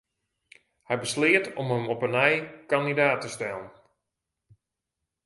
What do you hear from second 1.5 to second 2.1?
om him op 'e